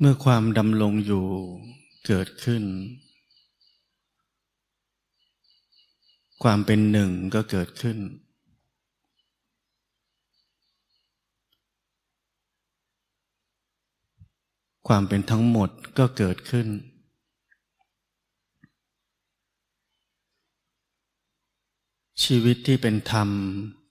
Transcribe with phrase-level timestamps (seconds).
[0.00, 1.24] เมื่อความดำรงอยู่
[2.06, 2.64] เกิดขึ้น
[6.42, 7.98] ความเป็นหนึ่งก็เกิดขึ้น
[14.88, 16.68] ความเป็นทั้งหมดก็เกิดขึ้น
[22.24, 23.28] ชีวิตที่เป็นธรรม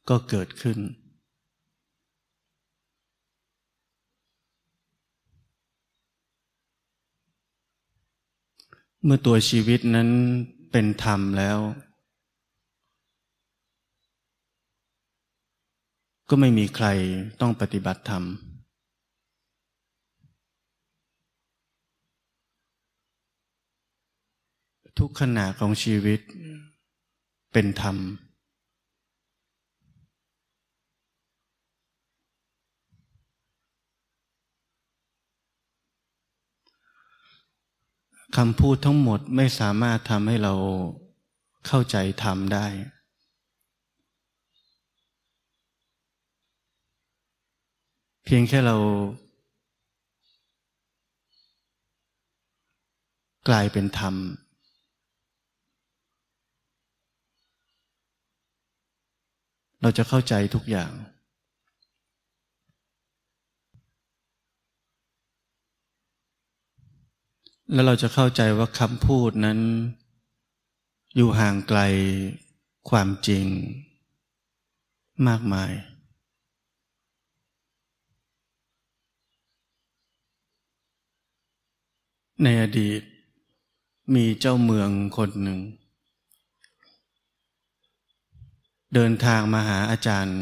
[0.10, 0.80] ก็เกิดขึ้น
[9.08, 10.10] เมื่อตัวชีวิตนั้น
[10.72, 11.60] เป็นธรรมแล้ว
[16.30, 16.88] ก็ไม่มีใคร
[17.42, 18.24] ต้องปฏิบัติธรรม
[25.00, 26.20] ทุกขณะของชีวิต
[27.54, 27.98] เป็นธรรม
[38.42, 40.54] คำพูดทั้งหมดไม่สามารถทำให้เรา
[41.68, 42.68] เข้าใจธรรมได้
[48.26, 48.78] เพียงแค่เรา
[53.48, 54.16] กลายเป็นธรรม
[59.82, 60.92] เราจะเข้าใจทุกอย่าง
[67.72, 69.60] แล้วเราจะเข้าใจว่าคำพูดนั้น
[71.16, 71.80] อยู่ห่างไกล
[72.90, 73.46] ความจริง
[75.28, 75.72] มากมาย
[82.44, 83.02] ในอดีต
[84.16, 85.60] มีเจ้าเมืองคนหนึ่ง
[88.94, 90.40] เดินทางมาหาอาจารย์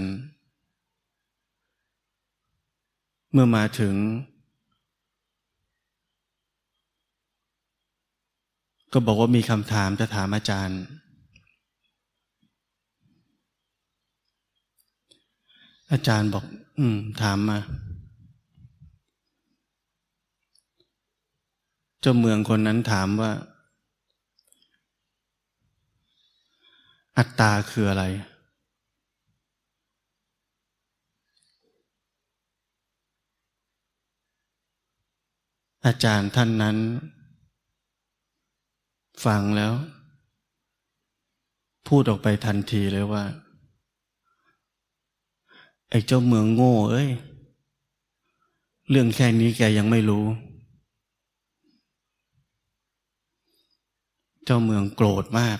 [3.31, 3.95] เมื่อมาถึง
[8.93, 10.79] ก็บอกว่ามีคำถามจะถามอาจารย์
[15.91, 16.43] อาจารย์บอก
[16.79, 17.59] อืม ถามมา
[22.01, 23.31] เจ้าเมืองคนนั้นถามว่า
[27.17, 28.03] อัตตาคืออะไร
[35.85, 36.77] อาจารย์ท่านนั้น
[39.25, 39.73] ฟังแล้ว
[41.87, 43.23] พูดออกไปทันทีเลยว่า
[45.89, 47.09] ไอ้เจ้าเมืองโง่เอ้ย
[48.89, 50.25] เรื่องแค่นี้แกยังไม่รู้
[54.45, 55.59] เจ้าเมืองโกรธมาก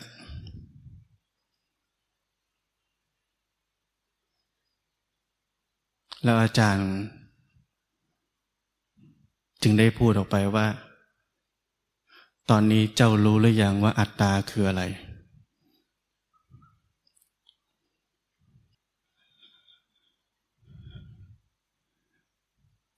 [6.23, 6.89] แล้วอาจารย์
[9.61, 10.67] จึงได้พูดออกไปว่า
[12.49, 14.83] ตอนนี้เจ้ารู้หรือยังว่าอัตตาคืออะไร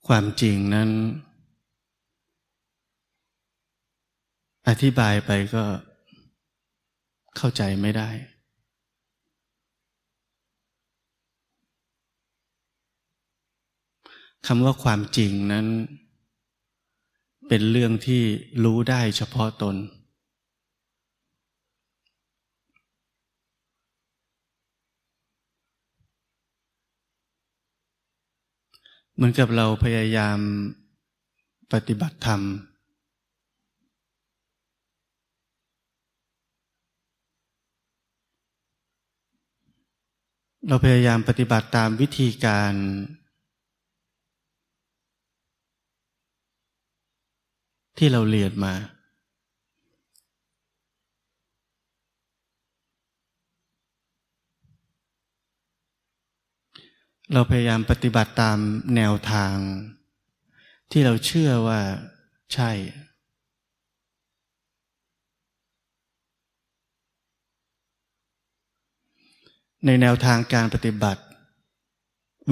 [0.06, 0.90] ความจริงนั้น
[4.68, 5.64] อธิบายไปก็
[7.36, 8.10] เข้าใจไม่ได้
[14.46, 15.66] คำว่าความจริงนั้น
[17.48, 18.22] เป็นเรื่องที่
[18.64, 19.76] รู้ได้เฉพาะตน
[29.14, 30.38] เหมือนกับเราพยายาม
[31.72, 32.40] ปฏิบัติธรรม
[40.68, 42.74] เราพยายามปฏิบัติตามวิธีการ
[47.98, 48.74] ที่เราเรียนมา
[57.32, 58.58] เราพยายามปฏิบัติตาม
[58.96, 59.54] แนวทาง
[60.90, 61.80] ที่เราเชื่อว่า
[62.54, 62.70] ใช่
[69.86, 71.22] ในแนวทางการปฏิบัติ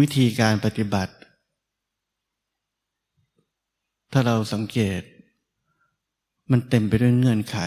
[0.00, 1.14] วิธีการปฏิบัติ
[4.12, 5.02] ถ้าเราสังเกต
[6.50, 7.58] มันเต็มไปด้วยเงื่อนไข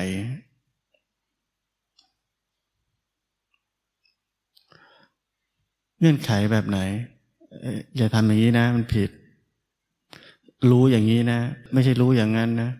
[5.99, 6.79] เงื่อนไขแบบไหน
[7.97, 9.09] อย่าทำอย่างนี้นะ มันผิด
[10.69, 11.39] รู้อย่างนี้นะ
[11.73, 12.71] ไม่ใช่รู้อย่างนั้นนะ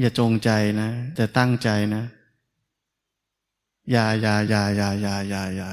[0.00, 0.88] อย่าจงใจนะ
[1.18, 2.02] จะตั้งใจนะ
[3.90, 5.70] อย่าอย่าอย่าอย่าอย่าอย่าอย่า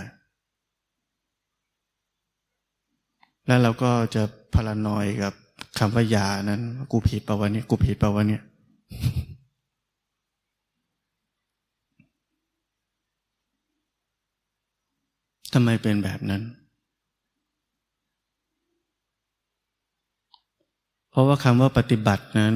[3.46, 4.24] แล้วเราก็จะ
[4.54, 5.34] พลานอยกับ
[5.77, 6.62] คำว่าอย่านั้น
[6.92, 8.42] กูผิดปะวะเนี่ยกูผิดปะวะเนี่ย
[15.54, 16.44] ทำไมเป็นแบบนั้น
[21.12, 22.56] เพราะว่าคำว่าปฏิบัตินั้น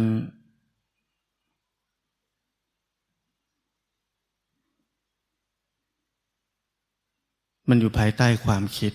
[7.69, 8.93] มันอยู่ภายใต้ความคิด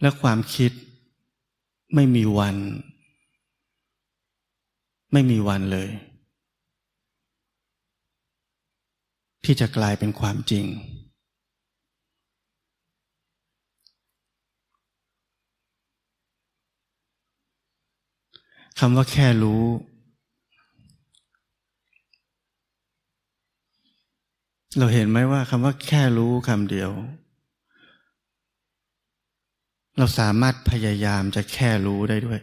[0.00, 0.72] และความคิด
[1.94, 2.56] ไม่มีวัน
[5.12, 5.88] ไม่มีวันเลย
[9.44, 10.66] ที่จะกลายเป็นความจริง
[18.78, 19.64] คำว่าแค่รู้
[24.78, 26.90] เราเห็นไหมว่าคำว่าแค่รู้คำเดียว
[29.98, 32.40] เราสามารถพยายามจะแค่รู้ได้ด้วย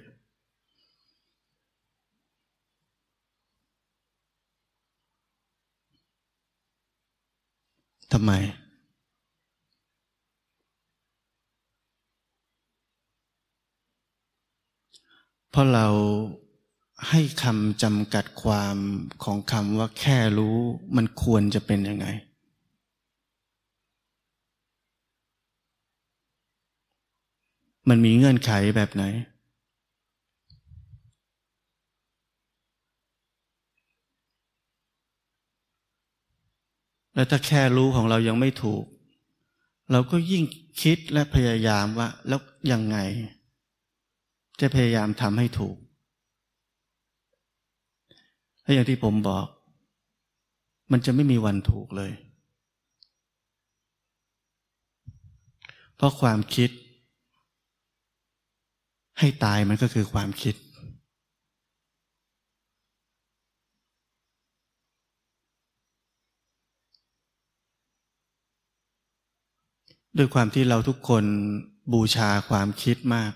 [8.11, 8.31] ทำไม
[15.49, 15.87] เพราะเรา
[17.09, 18.77] ให้คำจำกัดความ
[19.23, 20.57] ของคำว่าแค่รู้
[20.95, 22.07] มันควรจะเป็นยังไง
[27.89, 29.03] มันมีเงื่อนไขแบบไหน
[37.15, 38.83] แล้วถ้าแค่รู้ของเรายังไม่ถูก
[39.91, 40.43] เราก็ยิ่ง
[40.81, 42.39] คิดและพยายามว่า แล้ว
[42.71, 42.97] ยังไง
[44.59, 45.77] จะพยายามทำให้ถูก
[48.63, 49.45] ถ้าอย่างที่ผมบอก
[50.91, 52.11] มันจะไม่มีวันถูกเลย
[55.95, 56.69] เพราะความคิด
[59.19, 60.55] ให้ตายมันก็คือความคิด
[70.17, 71.23] ด้วยความที่เราทุกคน
[71.93, 73.33] บูชาความคิดมาก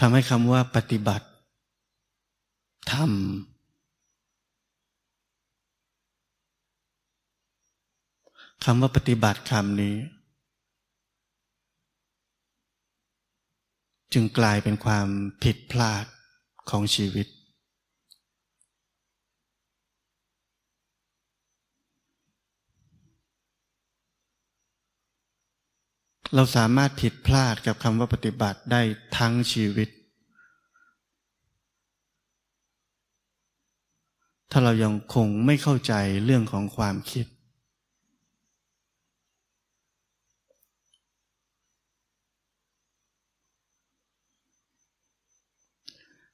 [0.00, 1.26] ทำให้คำว่าปฏิบัติ
[2.92, 3.53] ทำ
[8.68, 9.96] คำว่าปฏิบัติคำนี้
[14.12, 15.06] จึงกลายเป็นความ
[15.42, 16.04] ผิดพลาด
[16.70, 17.26] ของชีวิต
[26.34, 28.82] เราสามารถผิดพลาดกับคำว่าปฏิบัติได้
[29.16, 29.88] ทั้งชีวิต
[34.50, 35.92] ถ้าเรายังคงไม่เข้าใจ
[36.24, 37.26] เรื่องของความคิด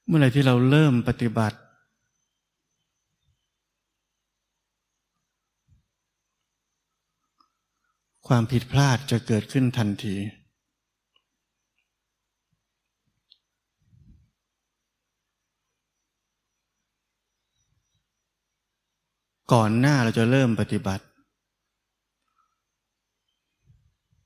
[0.13, 1.57] มื่อไหร่ที่เราเริ่มปฏิบัติ
[8.27, 10.15] ความผิดพลาดจะเกิดขึ้นทันที
[19.53, 21.05] ก่อนหน้าเราจะเริ่มปฏิบัติ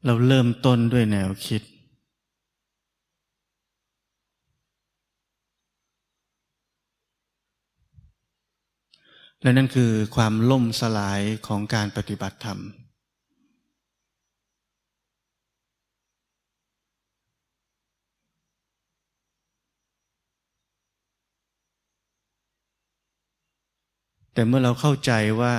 [0.06, 1.62] เราเริ่มต้นด้วยแนวคิด
[9.46, 12.60] และนั่นคือความล่มสลายของการปฏิบัติธรรม
[24.34, 25.12] แต่เมื่อเราเข้าใจ
[25.42, 25.54] ว่า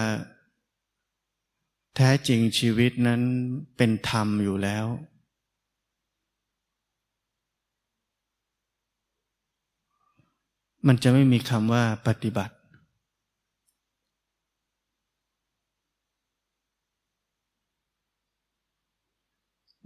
[1.97, 3.21] แท้จริงชีวิตนั้น
[3.77, 4.87] เป็นธรรมอยู่แล้ว
[10.87, 12.56] มันจะไม่มีคำว่าปฏิบัติ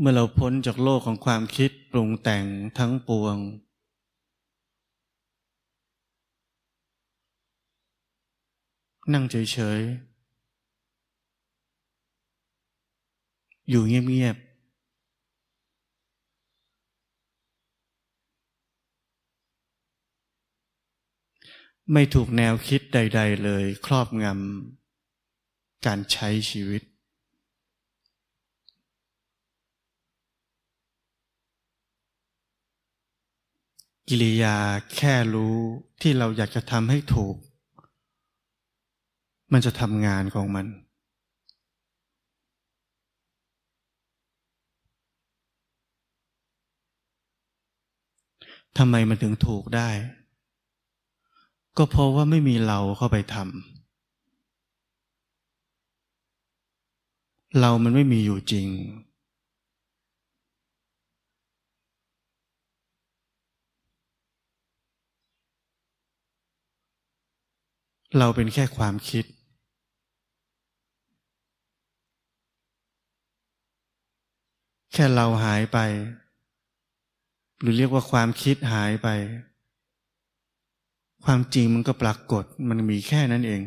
[0.03, 2.45] เมื่อเราพ้นจากโลกของความคิดปรุงแต่ง
[2.79, 3.37] ทั้งปวง
[9.13, 14.47] นั่งเฉยๆ อยู่เงียบๆ
[21.93, 26.83] ไม่ถูกแนวคิดใด ๆ เลยครอบงำการใช้ชีวิต
[34.13, 34.57] กิริยา
[34.97, 35.57] แค่รู้
[36.03, 37.37] ที่เราอยากจะทำให้ถูก
[39.53, 40.67] มันจะทำงานของมัน
[48.79, 49.89] ทำไมมันถึงถูกได้
[51.77, 58.69] ก็เพราะว่าไม่มีเราเข้าไปทำเรามันไม่มีอยู่จริง
[68.19, 69.25] เราเป็นแค่ความคิด
[74.93, 75.79] แค่เราหายไป
[77.61, 79.09] หรือเรียกว่าความคิดหายไป
[81.25, 83.63] ความจริงมันก็ปรากฏมันมีแค่นั้นเอง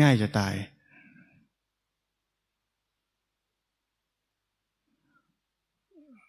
[0.00, 0.54] ง่ายจะตาย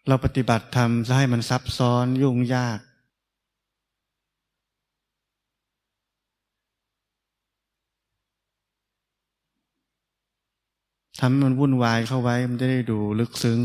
[0.08, 2.78] เราปฏิบัติธรรมจะให้มันซับซ้อนยุ่งยาก
[11.18, 13.60] ทำให้มันวุ่นวายเข้าไว้ มันจะได้ดูลึกซึ้ง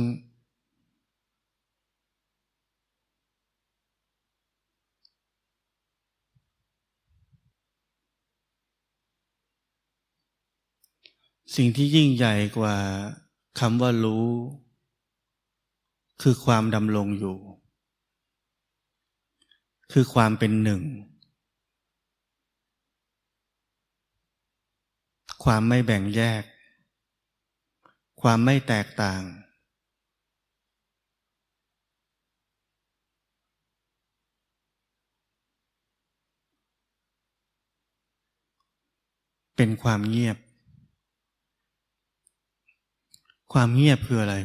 [11.56, 12.76] สิ่งที่ยิ่งใหญ่กว่า
[13.60, 14.28] คำว่ารู้
[16.22, 17.38] คือความดำรงอยู่
[19.92, 20.82] คือความเป็นหนึ่ง
[25.44, 26.44] ความไม่แบ่งแยก
[28.22, 29.22] ความไม่แตกต่าง
[39.56, 40.38] เป็นความเงียบ
[43.54, 44.36] ความเงียบคืออะไร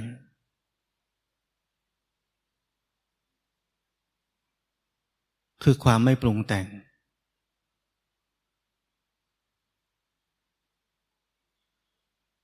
[5.62, 6.66] คือความไม่ปรุงแต่ง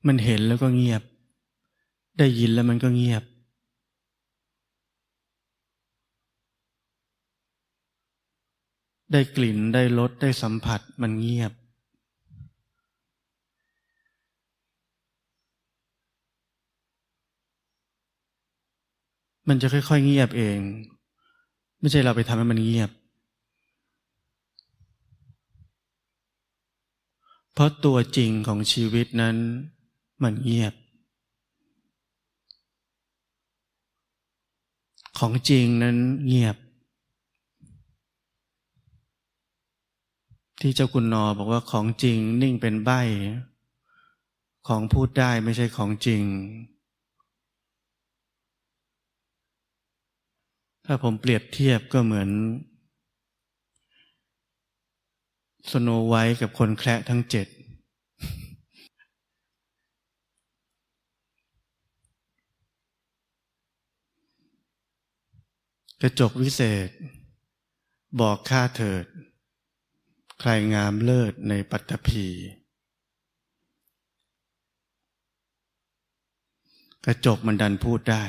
[0.06, 1.02] มันเห็นแล้วก็เงียบ
[2.20, 3.24] ได้ยินแล้วมันก็เงียบ
[9.12, 11.52] ได้กลิ่นได้รสได้สัมผัสมันเงียบ
[19.48, 20.58] มันจะค่อยๆเงียบเอง
[21.80, 22.90] ไม่ใช่เราไปทำให้มันเงียบ
[27.52, 29.36] เพราะตัวจริงของชีวิตนั้น
[30.22, 30.74] มันเงียบ
[35.24, 35.96] ของจริงนั้น
[36.26, 36.56] เงียบ
[40.60, 42.90] ที่เจ้าคุณนอบอกว่าของจริงนิ่งเป็นใบ
[44.68, 46.22] ของพูดได้ไม่ใช่ของจริง
[50.84, 52.30] ถ้าผมเปรียบเทียบก็เหมือน
[55.70, 57.46] สโนไวท์กับคนแคระทั้งเจ็ด
[66.02, 66.88] กระจกวิเศษ
[68.20, 69.04] บอกข้าเถิด
[70.40, 72.26] ใครงามเลิศในปัตตภี
[77.06, 78.24] กระจกมันดันพูดได้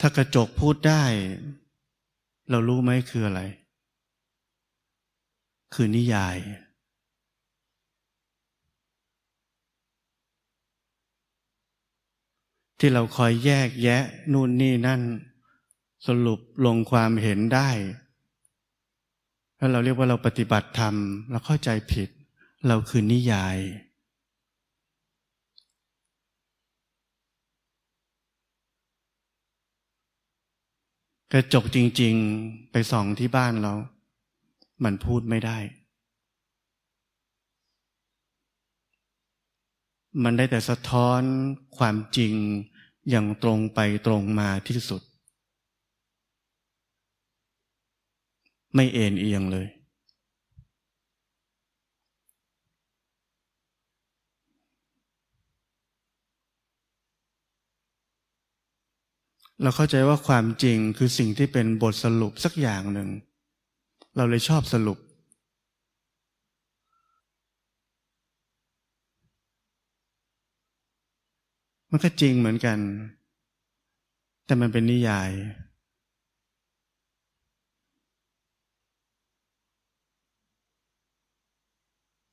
[0.00, 1.04] ถ้ากระจกพูดได้
[2.50, 3.40] เรารู้ไหมคืออะไร
[5.74, 6.36] คือนิยาย
[12.78, 15.02] ที่เราคอยแยกแยะนู่นนี่นั่น
[16.06, 17.70] สรุปลงความเห็นได้
[19.56, 20.94] แล้วเราเรียกว่าเราปฏิบัติธรรม
[21.30, 22.08] เราเข้าใจผิด
[22.68, 23.58] เราคือนิยาย
[31.32, 33.74] กระจกจริง ๆ ไปส่องที่บ้านเรา
[34.84, 35.58] มันพูดไม่ได้
[40.22, 41.22] มันได้แต่สะท้อน
[41.78, 42.34] ความจริง
[43.10, 45.02] อย่างตรงไปตรงมาที่สุด
[48.74, 49.66] ไม่เอ็นเอียงเลย
[59.62, 63.08] เราเข้าใจว่าความจริงคือสิ่งที่เป็นบทสรุปสักอย่างหนึ่ง
[64.16, 64.98] เราเลยชอบสรุป
[71.90, 72.78] มันก็จริงเหมือนกัน
[74.44, 75.30] แต่มันเป็นนิยาย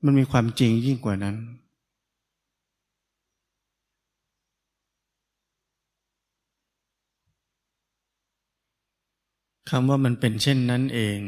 [0.06, 1.36] มันมีความจริงยิ่งกว่านั้น
[9.70, 11.20] คำว่ามันเป็นเช่นนั้นเอง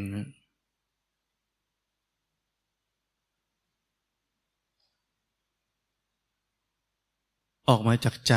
[7.68, 8.34] ออกมาจากใจ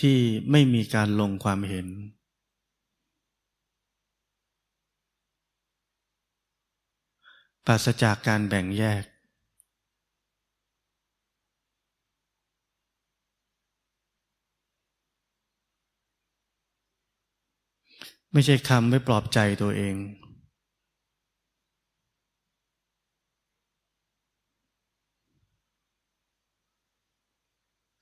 [0.00, 0.18] ที่
[0.50, 1.86] ไม่มีการลงความเห็น
[7.66, 9.04] ปราศจากการแบ่งแยก
[18.32, 19.94] ไม่ใช่คำไว้ปลอบใจตัวเอง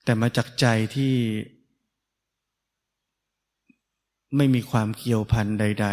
[0.09, 1.15] แต่มาจากใจที่
[4.37, 5.89] ไม่มีความเกี่ยวพันใด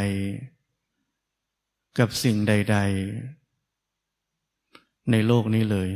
[1.15, 2.77] ๆ กับสิ่งใด
[3.53, 5.89] ๆ ในโลกนี้เลย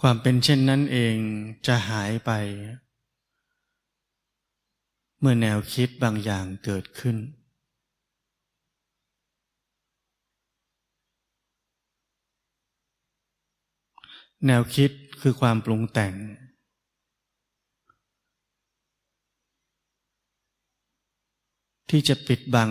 [0.00, 1.16] ความเป็นเช่นนั้นเอง
[1.66, 2.30] จะหายไป
[5.20, 7.16] เมื่อแนวคิดบางอย่างเกิดขึ้น
[14.46, 16.14] แนวคิดคือความปรุงแต่ง
[21.90, 22.70] ที่จะปิดบัง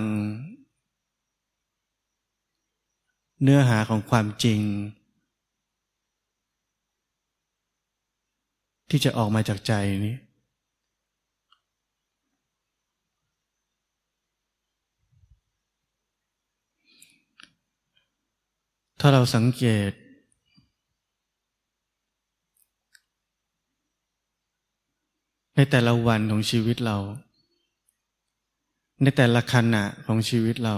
[3.43, 4.61] เนื้อหาของความจริง
[8.89, 9.73] ที่จะออกมาจากใจ
[10.05, 10.15] นี้
[18.99, 19.91] ถ้าเราสังเกต
[25.55, 26.97] ในแต่ละวันของชีวิตเรา
[29.01, 30.75] ในแต่ละขณะของชีวิตเรา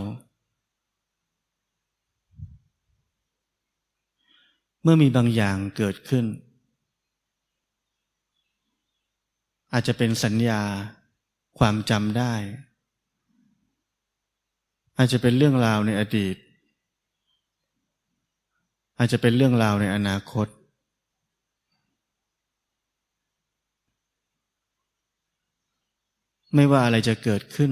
[4.83, 6.25] เมื่อมีบางอย่างเกิดขึ้น
[9.73, 10.61] อาจจะเป็นสัญญา
[11.59, 12.33] ความจำได้
[14.97, 16.35] อาจจะเป็นเรื่องราวในอดีต
[19.03, 20.47] อาจจะเป็นเรื่องราวในอนาคต
[26.55, 27.71] ไม่ว่าอะไรจะเกิดขึ้น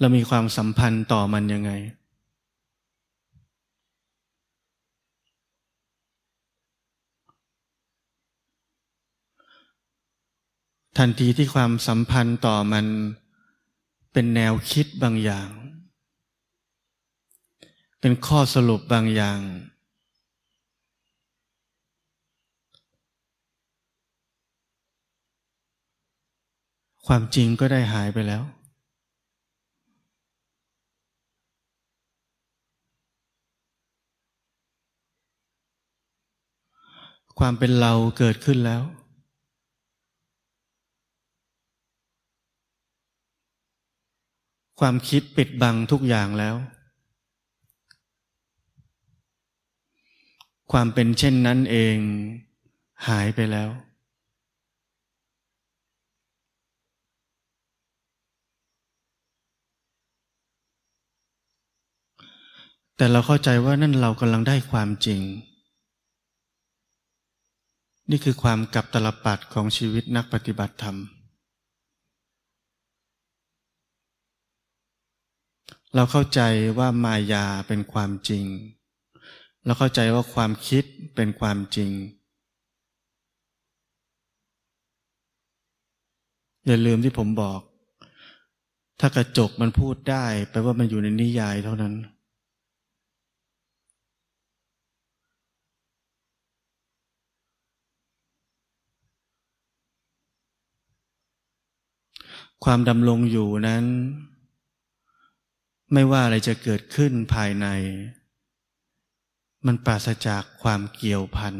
[0.00, 1.70] เรามีความสัมพันธ์ต่อมันยังไง
[10.98, 12.86] ทันทีที่ความสัมพันธ์ต่อมัน
[14.12, 15.48] เป็นแนวคิดบางอย่าง
[18.00, 19.40] เป็นข้อสรุปบางอย่าง
[27.06, 28.42] ความจริงก็ได้หายไปแล้ว
[37.38, 38.82] ความเป็นเราเกิดขึ้นแล้ว
[44.80, 46.56] ความคิดปิดบังทุกอย่างแล้ว
[50.72, 51.96] ความเป็นเช่นนั้นเอง
[53.08, 53.70] หายไปแล้ว
[62.96, 65.20] แต่เราเข้าใจว่านั่นเรากำลังได้ความจริง
[68.10, 70.96] นี่คือความกับตลปัดของชีวิตนักปฏิบัติธรรม
[75.94, 76.40] เราเข้าใจ
[76.78, 78.44] ว่ามายาเป็นความจริง
[79.64, 81.90] เราเข้าใจว่าความคิดเป็นความจริง
[86.66, 87.60] อย่าลืมที่ผมบอก
[89.00, 91.94] ถ้ากระจกมันพูดได้แปลว่ามันอยู่ในนิยายเท่านั้น
[102.64, 103.84] ความดำรงอยู่นั้น
[105.92, 107.66] ไม่ว่าอะไรจะเกิดขึ้นภายใน
[109.66, 111.54] มันปราศจากความเกี่ยวพัน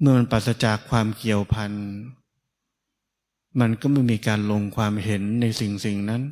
[0.00, 1.72] เมื่อมันปราศจากความเกี่ยวพัน
[3.60, 6.22] มันก็ไม่มีการลงความเห็นในสิ่งสิ่งนั้น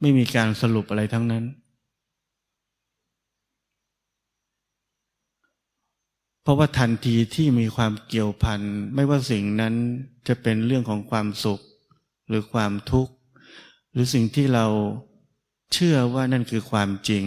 [0.00, 1.44] ไม่มีการสรุปอะไรทั้งนั้น
[6.42, 8.60] เพราะว่าทันทีที่มีความเกี่ยวพัน
[8.94, 9.74] ไม่ว่าสิ่งนั้น
[10.28, 11.60] จะเป็นเรื่องของความสุข
[12.28, 13.12] หรือความทุกข์
[13.92, 14.66] หรือสิ่งที่เรา
[15.72, 17.24] เชื่อว่านั่นคือความจริง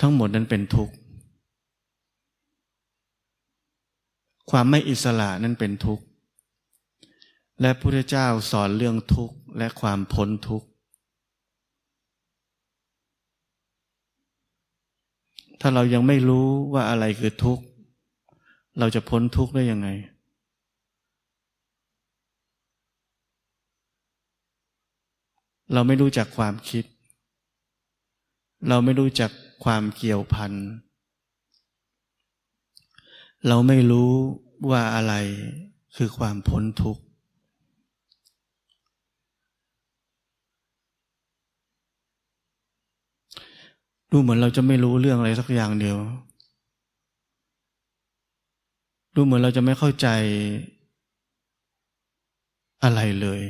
[0.00, 0.94] ทั้งหมดนั้นเป็นทุกข์
[4.50, 6.04] ความไม่อิสระนั้นเป็นทุกข์
[7.60, 10.68] และพระพุทธเจ้าสอนเรื่องทุกข์และความพ้นทุกข์
[15.60, 17.64] ถ้าเรายังไม่รู้ว่าอะไรคือทุกข์
[18.78, 19.88] เราจะพ้นทุกข์ได้ยังไง
[25.72, 26.84] เราไม่รู้จักความคิด
[28.68, 29.30] เราไม่รู้จัก
[29.64, 30.52] ความเกี่ยวพัน
[33.48, 34.12] เราไม่รู้
[34.70, 35.14] ว่าอะไร
[35.96, 37.02] คือความพ้นทุกข์
[44.14, 45.98] ดูเหมือนเราจะไม่รู้เรื่องอะไรสักอย่างเดียว
[49.14, 50.06] ดูเหมือนเราจะไม่เข้าใจ
[52.84, 53.40] อะไรเลย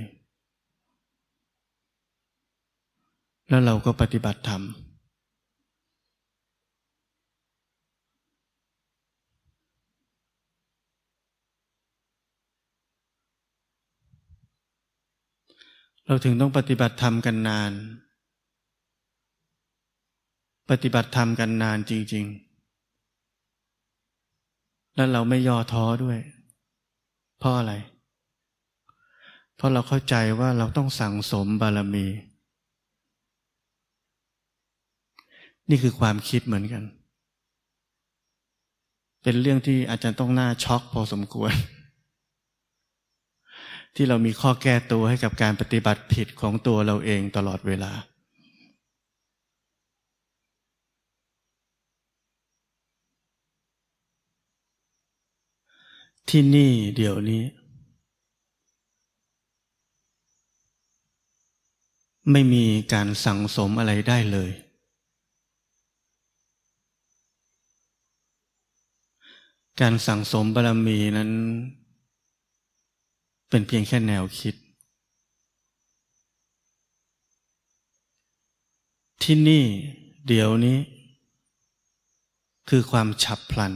[3.49, 4.63] แล้วเราก็ปฏิบัติธรรม
[16.07, 17.73] เราถึงต้องปฏิบัติธรรมกันนาน
[20.71, 22.25] ปฏิบัติธรรมกันนานจริง
[24.01, 26.19] ๆ แล้วเราไม่ย่อท้อด้วย
[27.39, 27.73] เพราะอะไร
[29.57, 32.07] เพราะเราเข้าใจว่าเราต้องสั่งสมบารมี
[35.69, 36.83] นี่คือความคิดเหมือนกัน
[39.23, 41.53] เป็นเรื่องที่อาจารย์ต้องหน่าช็อกพอสมควร
[43.97, 47.93] ที่เรามีข้อแก้ตัวให้กับการปฏิบัติผิดของตัวเราเองตลอดเวลา
[56.35, 57.43] ที่นี่เดี๋ยวนี้
[62.31, 64.51] ไม่มีการสั่งสมอะไรได้เลย
[69.81, 71.31] การสั่งสมบารมีนั้น
[73.49, 74.55] เป็นเพียงแค่แนวคิด
[79.23, 79.65] ที่นี่
[80.27, 80.79] เดี๋ยวนี้
[82.69, 83.75] คือความฉับพลัน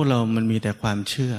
[0.00, 1.34] วกเรามันมีแต่ความเชื่อ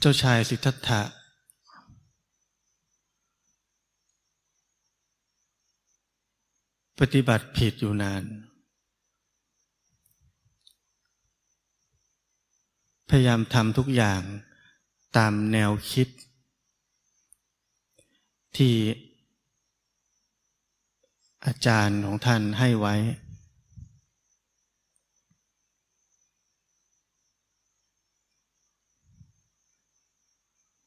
[0.00, 1.02] เจ้าชายสิทธัตถะ
[7.00, 8.24] ปฏิบัติผิดอยู่นาน
[13.08, 14.22] พยายามทำทุกอย่าง
[15.16, 16.08] ตามแนวคิด
[18.56, 18.74] ที่
[21.46, 22.94] อาจารย์ของท่านให้ไว้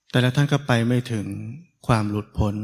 [0.09, 1.25] แต่ละท่านก็ไปไม่ถึง
[1.87, 2.55] ความหลุดพ้น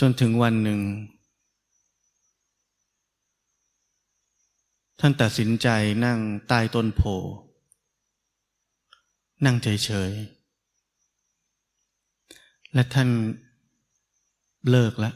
[0.00, 0.80] จนถึงวันหนึ่ง
[5.00, 5.68] ท่านตัดสินใจ
[6.04, 6.18] นั่ง
[6.48, 7.02] ใต้ต้นโพ
[9.44, 10.35] นั่งเฉยๆ
[12.76, 13.08] และท่าน
[14.70, 15.14] เลิกแล้ว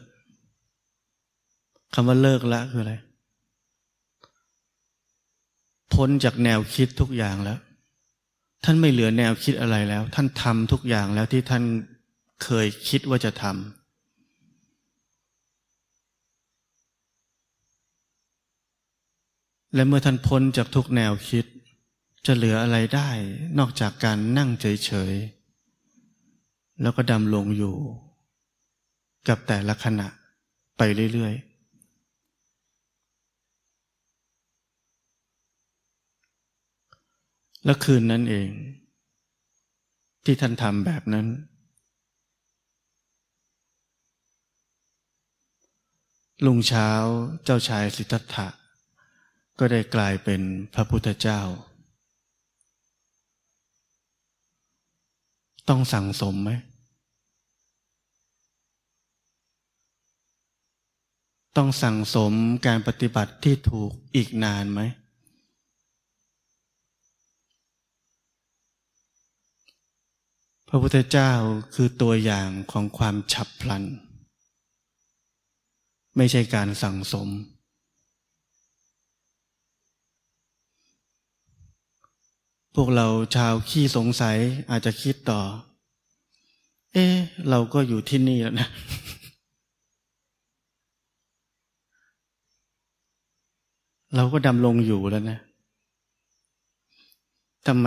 [1.95, 2.95] คำว่าเลิกแล้วคืออะไร
[5.95, 7.59] พ้นจากแนวคิดทุกอย่างแล้ว
[8.65, 11.65] ท่านไม่เหลือแนวคิดอะไรแล้ว ท่านทำทุกอย่างแล้วที่ท่าน
[12.45, 13.75] เคยคิดว่าจะทำ
[19.75, 21.45] และเมื่อท่านพ้นจากทุกแนวคิด
[22.27, 23.09] จะเหลืออะไรได้
[23.59, 25.40] นอกจากการนั่งเฉยๆ
[26.83, 27.75] แล้วก็ดำลงอยู่
[29.29, 30.09] กับแต่ละขณะ
[30.79, 31.51] ไปเรื่อยๆ
[37.65, 38.49] และคืนนั้นเอง
[40.25, 41.27] ที่ท่านทำแบบนั้น
[46.47, 46.91] ลุงเช้า
[47.45, 48.49] เจ้าชายสิทธัตถะ
[49.59, 50.41] ก็ได้กลายเป็น
[50.75, 51.41] พระพุทธเจ้า
[55.69, 56.51] ต้องสั่งสมไหม
[61.63, 62.33] ต้องสั่งสม
[62.67, 64.81] การปฏิบัติที่ถูกอีกนานไหม
[70.69, 71.33] พระพุทธเจ้า
[71.75, 73.85] คือตัวอย่างของความฉับพลัน
[76.17, 77.29] ไม่ใช่การสั่งสม
[82.75, 84.37] พวกเราชาวขี้สงสัย
[84.71, 85.41] อาจจะคิดต่อ
[86.93, 87.07] เอ๊
[87.51, 88.69] เราก็อยู่ที่นี่แล้วนะ
[94.17, 95.39] เราก็ดำรงอยู่แล้วนะ
[97.67, 97.87] ทำไม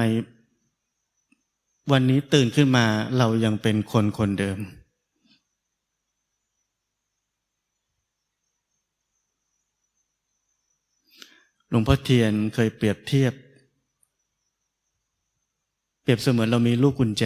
[1.91, 2.85] วันนี้ตื่นขึ้นมา
[3.17, 4.57] เรายังเป็นคนคนเดิม
[11.69, 13.33] หลวงพ่อเทียนเคยเปรียบเทียบ
[16.01, 17.25] เปรียบเสมือนเรามีลูกกุญแจ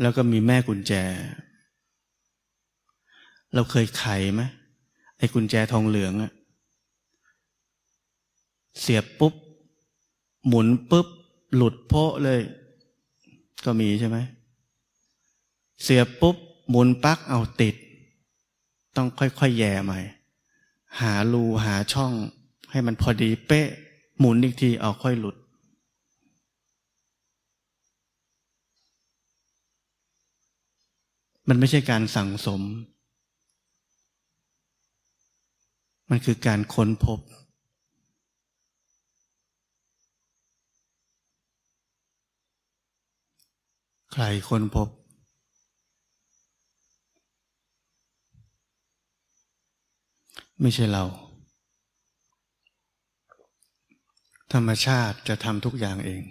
[0.00, 0.92] แล้วก็มีแม่กุญแจ
[3.54, 4.42] เราเคยไขไหม
[5.24, 6.32] อ้กุญแจทองเหลืองอะ
[8.80, 9.34] เสียบปุ๊บ
[10.48, 11.06] หมุนปุ๊บ
[11.56, 12.40] หลุดโพะเลย
[13.64, 14.16] ก็มีใช่ไหม
[15.82, 16.36] เสียบปุ๊บ
[16.70, 17.74] หมุนปักเอาติด
[18.96, 19.98] ต้องค่อยๆแย่ใหม่
[21.00, 22.12] หารูหาช่อง
[22.70, 23.66] ให้มันพอดีเป๊ะ
[24.18, 25.36] หมุนอีกทีเอาค่อยหลุด
[31.48, 32.62] มันไม่ใช่การสั่งสม
[36.14, 37.20] มันคือการค้นพบ
[44.12, 44.88] ใครค้นพบ
[50.60, 51.04] ไม่ใช่เรา
[54.52, 56.22] ธรรมชาติจะทำทุกอย่างเอง